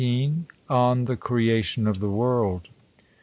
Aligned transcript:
On 0.67 1.03
the 1.03 1.15
Creation 1.15 1.85
of 1.85 1.99
the 1.99 2.07
Wori^d. 2.09 2.63